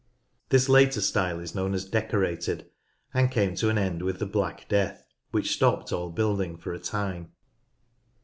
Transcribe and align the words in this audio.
This 0.49 0.67
later 0.67 0.99
style 0.99 1.39
is 1.39 1.53
known 1.53 1.75
as 1.75 1.85
"Decorated," 1.85 2.65
and 3.13 3.29
came 3.29 3.53
to 3.57 3.69
an 3.69 3.77
end 3.77 4.01
with 4.01 4.17
the 4.17 4.25
Black 4.25 4.65
Death, 4.67 5.05
which 5.29 5.51
stopped 5.53 5.91
all 5.91 6.09
building 6.09 6.57
for 6.57 6.73
a 6.73 6.79
time. 6.79 7.33